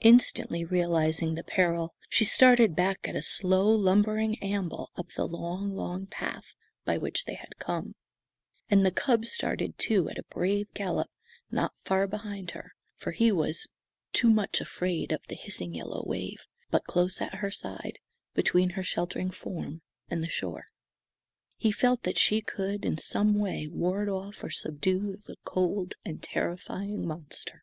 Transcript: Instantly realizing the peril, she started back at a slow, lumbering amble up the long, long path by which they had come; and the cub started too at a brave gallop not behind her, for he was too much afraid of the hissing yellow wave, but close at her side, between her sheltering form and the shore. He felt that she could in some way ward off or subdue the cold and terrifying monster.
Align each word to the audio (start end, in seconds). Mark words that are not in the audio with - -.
Instantly 0.00 0.62
realizing 0.62 1.36
the 1.36 1.42
peril, 1.42 1.94
she 2.10 2.22
started 2.26 2.76
back 2.76 2.98
at 3.08 3.16
a 3.16 3.22
slow, 3.22 3.64
lumbering 3.68 4.36
amble 4.42 4.90
up 4.94 5.08
the 5.16 5.26
long, 5.26 5.74
long 5.74 6.04
path 6.06 6.52
by 6.84 6.98
which 6.98 7.24
they 7.24 7.32
had 7.32 7.56
come; 7.58 7.94
and 8.68 8.84
the 8.84 8.90
cub 8.90 9.24
started 9.24 9.78
too 9.78 10.06
at 10.10 10.18
a 10.18 10.22
brave 10.24 10.68
gallop 10.74 11.08
not 11.50 11.72
behind 11.86 12.50
her, 12.50 12.74
for 12.98 13.12
he 13.12 13.32
was 13.32 13.66
too 14.12 14.28
much 14.28 14.60
afraid 14.60 15.10
of 15.12 15.22
the 15.30 15.34
hissing 15.34 15.72
yellow 15.72 16.04
wave, 16.06 16.42
but 16.70 16.84
close 16.84 17.22
at 17.22 17.36
her 17.36 17.50
side, 17.50 17.98
between 18.34 18.68
her 18.76 18.82
sheltering 18.82 19.30
form 19.30 19.80
and 20.10 20.22
the 20.22 20.28
shore. 20.28 20.66
He 21.56 21.72
felt 21.72 22.02
that 22.02 22.18
she 22.18 22.42
could 22.42 22.84
in 22.84 22.98
some 22.98 23.38
way 23.38 23.66
ward 23.68 24.10
off 24.10 24.44
or 24.44 24.50
subdue 24.50 25.20
the 25.24 25.36
cold 25.44 25.94
and 26.04 26.22
terrifying 26.22 27.08
monster. 27.08 27.62